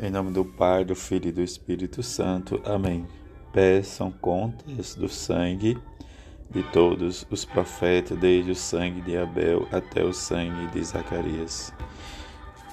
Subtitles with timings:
[0.00, 2.60] Em nome do Pai, do Filho e do Espírito Santo.
[2.64, 3.06] Amém.
[3.52, 5.78] Peçam contas do sangue
[6.50, 11.72] de todos os profetas, desde o sangue de Abel até o sangue de Zacarias.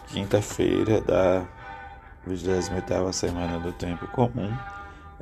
[0.08, 1.47] Quinta-feira da
[2.28, 4.51] 28ª semana do tempo comum.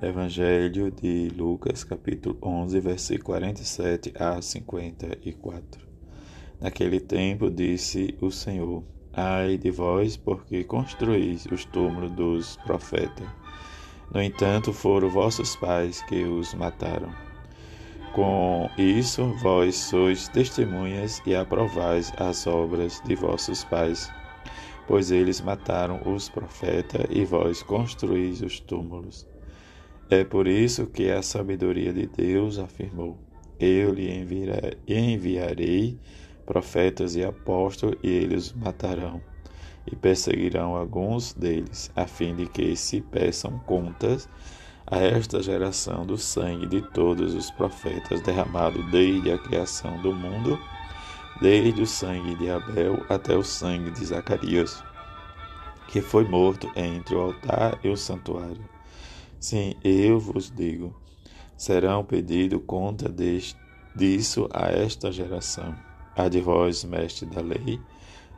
[0.01, 5.87] Evangelho de Lucas, capítulo 11, versículo 47 a 54.
[6.61, 8.83] Naquele tempo disse o Senhor:
[9.19, 13.27] Ai de vós, porque construís os túmulos dos profetas.
[14.13, 17.11] No entanto, foram vossos pais que os mataram.
[18.13, 24.07] Com isso, vós sois testemunhas e aprovais as obras de vossos pais,
[24.87, 29.27] pois eles mataram os profetas e vós construís os túmulos.
[30.11, 33.17] É por isso que a sabedoria de Deus afirmou:
[33.59, 34.11] Eu lhe
[34.87, 35.99] enviarei
[36.47, 39.21] profetas e apóstolos, e eles matarão
[39.85, 44.27] e perseguirão alguns deles, a fim de que se peçam contas
[44.85, 50.57] a esta geração do sangue de todos os profetas derramado desde a criação do mundo,
[51.41, 54.83] desde o sangue de Abel até o sangue de Zacarias,
[55.89, 58.67] que foi morto entre o altar e o santuário.
[59.39, 60.95] Sim, eu vos digo,
[61.55, 63.13] serão pedido conta
[63.95, 65.86] disso a esta geração.
[66.17, 67.79] A de vós, mestre da lei,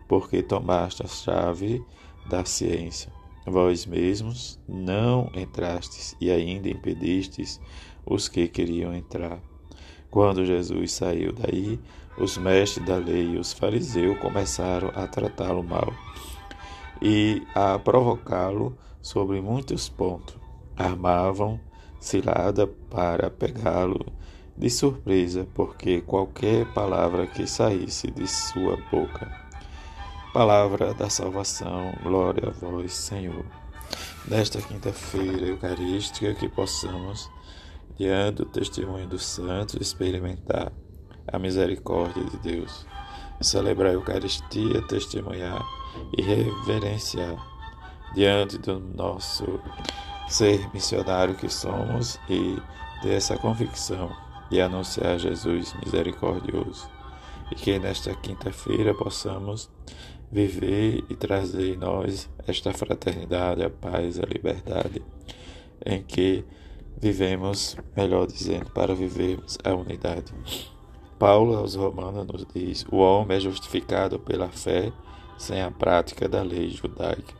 [0.05, 1.81] porque tomaste a chave
[2.29, 3.09] da ciência.
[3.45, 7.61] Vós mesmos não entrastes e ainda impedistes
[8.05, 9.39] os que queriam entrar.
[10.11, 11.79] Quando Jesus saiu daí,
[12.17, 15.93] os mestres da lei e os fariseus começaram a tratá-lo mal
[17.01, 20.35] e a provocá-lo sobre muitos pontos.
[20.75, 21.57] Armavam
[21.97, 24.05] cilada para pegá-lo
[24.59, 29.31] de surpresa, porque qualquer palavra que saísse de sua boca.
[30.33, 33.45] Palavra da salvação, glória a vós, Senhor.
[34.27, 37.31] Nesta quinta-feira eucarística, que possamos,
[37.97, 40.73] diante do testemunho dos santos, experimentar
[41.31, 42.85] a misericórdia de Deus,
[43.39, 45.63] celebrar a Eucaristia, testemunhar
[46.17, 47.37] e reverenciar
[48.13, 49.59] diante do nosso
[50.27, 52.61] ser missionário que somos e
[53.01, 56.89] dessa convicção e anunciar Jesus misericordioso.
[57.51, 59.69] E que nesta quinta-feira possamos
[60.31, 65.03] viver e trazer em nós esta fraternidade, a paz, a liberdade,
[65.85, 66.45] em que
[67.01, 70.33] vivemos, melhor dizendo, para vivermos a unidade.
[71.17, 74.91] Paulo aos Romanos nos diz: o homem é justificado pela fé
[75.37, 77.33] sem a prática da lei judaica,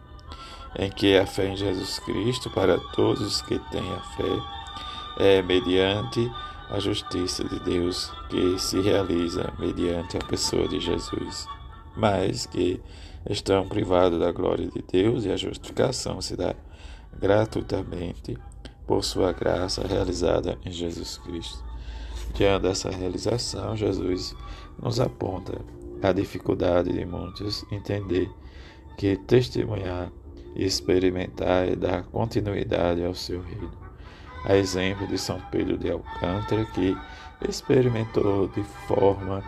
[0.78, 4.60] em que a fé em Jesus Cristo para todos os que têm a fé
[5.20, 6.32] é mediante
[6.70, 11.48] a justiça de Deus que se realiza mediante a pessoa de Jesus,
[11.98, 12.80] mas que
[13.28, 16.56] estão privados da glória de Deus e a justificação se dá
[17.20, 18.38] gratuitamente
[18.86, 21.64] por sua graça realizada em Jesus Cristo.
[22.36, 24.36] Diante dessa realização, Jesus
[24.82, 25.60] nos aponta
[26.02, 28.30] a dificuldade de muitos entender
[28.96, 30.12] que testemunhar
[30.56, 33.89] e experimentar é dar continuidade ao seu reino
[34.50, 36.98] a exemplo de São Pedro de Alcântara, que
[37.48, 39.44] experimentou de forma,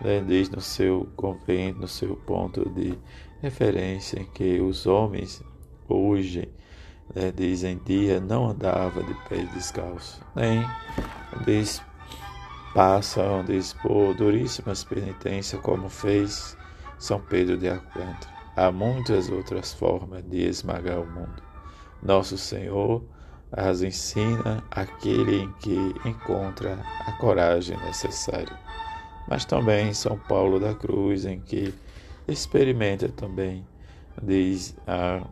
[0.00, 2.98] né, desde no seu convento, no seu ponto de
[3.42, 5.44] referência, que os homens
[5.86, 6.48] hoje,
[7.14, 10.66] né, dizem dia, não andava de pés descalços, nem
[11.46, 11.82] eles
[12.72, 16.56] passam a expor duríssimas penitências, como fez
[16.98, 18.34] São Pedro de Alcântara.
[18.56, 21.42] Há muitas outras formas de esmagar o mundo.
[22.02, 23.04] Nosso Senhor
[23.50, 28.58] as ensina aquele em que encontra a coragem necessária.
[29.28, 31.74] Mas também São Paulo da Cruz, em que
[32.28, 33.66] experimenta também,
[34.22, 35.22] diz a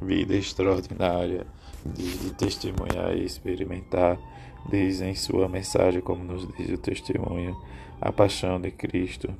[0.00, 1.46] vida extraordinária
[1.84, 4.18] de, de testemunhar e experimentar,
[4.68, 7.56] diz em sua mensagem, como nos diz o testemunho,
[8.00, 9.34] a paixão de Cristo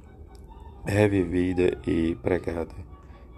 [0.84, 2.74] revivida e pregada,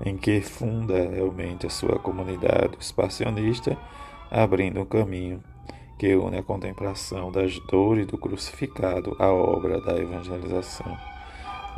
[0.04, 3.76] em que funda realmente a sua comunidade expansionista
[4.31, 5.43] abrindo um caminho
[5.99, 10.97] que une a contemplação das dores do crucificado à obra da evangelização,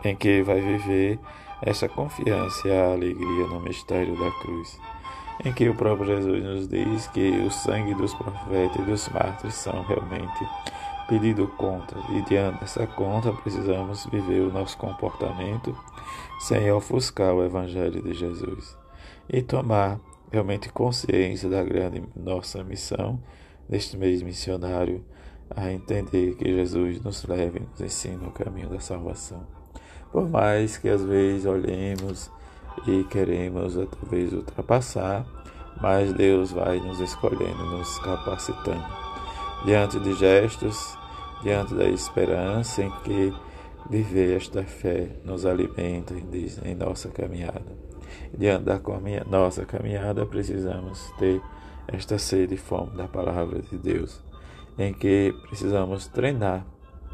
[0.05, 1.19] em que vai viver
[1.61, 4.79] essa confiança e a alegria no mistério da cruz,
[5.45, 9.55] em que o próprio Jesus nos diz que o sangue dos profetas e dos mártires
[9.55, 10.47] são realmente
[11.09, 15.77] pedido conta, e diante dessa conta precisamos viver o nosso comportamento
[16.39, 18.77] sem ofuscar o Evangelho de Jesus
[19.29, 19.99] e tomar
[20.33, 23.21] realmente consciência da grande nossa missão
[23.69, 25.05] neste mês missionário,
[25.55, 29.47] a entender que Jesus nos leve e nos ensina o caminho da salvação.
[30.11, 32.31] Por mais que às vezes olhemos
[32.87, 35.27] e queremos talvez ultrapassar,
[35.81, 38.85] mas Deus vai nos escolhendo, nos capacitando.
[39.65, 40.97] Diante de gestos,
[41.43, 43.33] diante da esperança em que
[43.89, 47.65] viver esta fé nos alimenta em nossa caminhada.
[48.37, 48.81] Diante da
[49.27, 51.41] nossa caminhada, precisamos ter
[51.89, 54.23] esta sede e fome da palavra de Deus,
[54.79, 56.67] em que precisamos treinar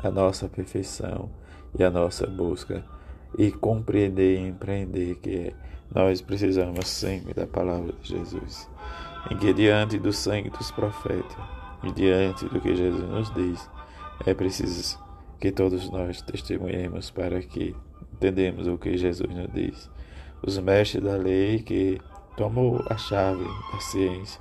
[0.03, 1.31] a nossa perfeição
[1.79, 2.85] e a nossa busca
[3.37, 5.55] e compreender e empreender que
[5.95, 8.69] nós precisamos sempre da palavra de Jesus,
[9.31, 11.37] em que diante do sangue dos profetas
[11.83, 13.71] e diante do que Jesus nos diz,
[14.27, 15.08] é preciso
[15.41, 17.75] que todos nós testemunhemos para que
[18.13, 19.91] entendemos o que Jesus nos diz.
[20.43, 22.01] Os mestres da lei que
[22.37, 24.41] tomou a chave da ciência,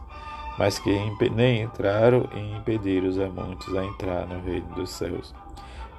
[0.57, 0.91] mas que
[1.35, 5.33] nem entraram e impediram a muitos a entrar no reino dos céus,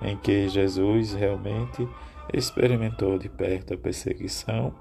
[0.02, 1.88] em que Jesus realmente
[2.32, 4.72] experimentou de perto a perseguição,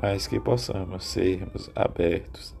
[0.00, 2.54] mas que possamos sermos abertos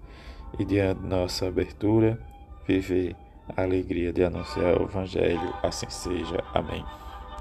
[0.58, 2.18] e diante de nossa abertura
[2.66, 3.16] viver
[3.56, 5.54] a alegria de anunciar o Evangelho.
[5.62, 6.42] Assim seja.
[6.54, 6.84] Amém.